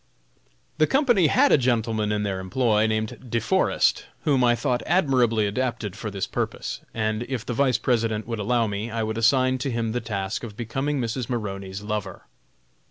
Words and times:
The 0.79 0.87
company 0.87 1.27
had 1.27 1.51
a 1.51 1.59
gentleman 1.59 2.11
in 2.11 2.23
their 2.23 2.39
employ, 2.39 2.87
named 2.87 3.29
De 3.29 3.39
Forest, 3.39 4.05
whom 4.23 4.43
I 4.43 4.55
thought 4.55 4.81
admirably 4.87 5.45
adapted 5.45 5.95
for 5.95 6.09
this 6.09 6.25
purpose, 6.25 6.81
and 6.91 7.21
if 7.29 7.45
the 7.45 7.53
Vice 7.53 7.77
President 7.77 8.25
would 8.25 8.39
allow 8.39 8.65
me, 8.65 8.89
I 8.89 9.03
would 9.03 9.19
assign 9.19 9.59
to 9.59 9.69
him 9.69 9.91
the 9.91 10.01
task 10.01 10.43
of 10.43 10.57
becoming 10.57 10.99
Mrs. 10.99 11.29
Maroney's 11.29 11.83
lover. 11.83 12.23